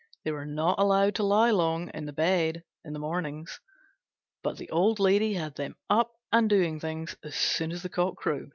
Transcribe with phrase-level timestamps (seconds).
[0.23, 3.59] They were not allowed to lie long abed in the mornings,
[4.41, 6.79] but the old lady had them up and doing
[7.23, 8.49] as soon as the cock crew.